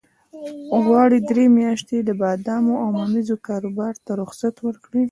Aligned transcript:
غواړي 0.85 1.17
درې 1.29 1.45
میاشتې 1.57 1.97
د 2.03 2.09
بادامو 2.21 2.73
او 2.83 2.89
ممیزو 2.99 3.35
کاروبار 3.47 3.93
ته 4.05 4.11
رخصت 4.21 4.55
ورکړي. 4.65 4.99